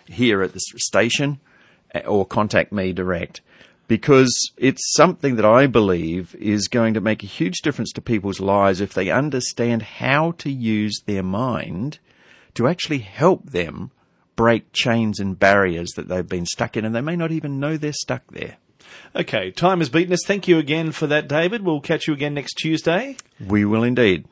here 0.07 0.43
at 0.43 0.53
the 0.53 0.61
station 0.61 1.41
uh, 1.95 2.01
or 2.01 2.27
contact 2.27 2.73
me 2.73 2.93
direct. 2.93 3.41
Because 3.87 4.51
it's 4.57 4.95
something 4.95 5.37
that 5.37 5.45
I 5.45 5.67
believe 5.67 6.35
is 6.37 6.69
going 6.69 6.95
to 6.95 7.03
make 7.03 7.23
a 7.23 7.27
huge 7.27 7.61
difference 7.63 7.93
to 7.93 8.01
people's 8.01 8.41
lives 8.41 8.81
if 8.81 8.95
they 8.95 9.11
understand 9.11 9.83
how 9.83 10.33
to 10.39 10.51
use 10.51 11.03
their 11.05 11.23
mind 11.23 11.99
to 12.55 12.67
actually 12.67 13.01
help 13.01 13.51
them 13.51 13.91
break 14.37 14.73
chains 14.73 15.21
and 15.21 15.39
barriers 15.39 15.91
that 15.97 16.09
they've 16.09 16.29
been 16.29 16.47
stuck 16.47 16.77
in, 16.77 16.85
and 16.85 16.95
they 16.95 17.01
may 17.01 17.17
not 17.17 17.31
even 17.31 17.61
know 17.61 17.77
they're 17.77 17.93
stuck 17.93 18.27
there. 18.33 18.57
Okay, 19.17 19.51
time 19.51 19.79
has 19.79 19.89
beaten 19.89 20.13
us. 20.13 20.25
Thank 20.27 20.49
you 20.49 20.59
again 20.59 20.93
for 20.93 21.07
that, 21.07 21.29
David. 21.29 21.63
We'll 21.63 21.81
catch 21.81 22.07
you 22.07 22.15
again 22.15 22.35
next 22.35 22.55
Tuesday. 22.55 23.17
We 23.45 23.65
will 23.65 23.83
indeed. 23.83 24.27